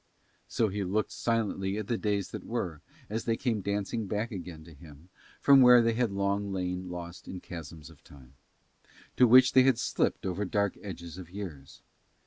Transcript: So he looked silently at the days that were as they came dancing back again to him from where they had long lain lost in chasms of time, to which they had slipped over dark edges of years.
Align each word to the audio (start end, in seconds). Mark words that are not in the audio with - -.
So 0.47 0.69
he 0.69 0.83
looked 0.83 1.11
silently 1.11 1.77
at 1.77 1.85
the 1.85 1.95
days 1.95 2.29
that 2.31 2.43
were 2.43 2.81
as 3.07 3.25
they 3.25 3.37
came 3.37 3.61
dancing 3.61 4.07
back 4.07 4.31
again 4.31 4.63
to 4.63 4.73
him 4.73 5.09
from 5.39 5.61
where 5.61 5.79
they 5.79 5.93
had 5.93 6.11
long 6.11 6.51
lain 6.51 6.89
lost 6.89 7.27
in 7.27 7.39
chasms 7.39 7.91
of 7.91 8.03
time, 8.03 8.33
to 9.15 9.27
which 9.27 9.53
they 9.53 9.61
had 9.61 9.77
slipped 9.77 10.25
over 10.25 10.43
dark 10.43 10.75
edges 10.81 11.19
of 11.19 11.29
years. 11.29 11.83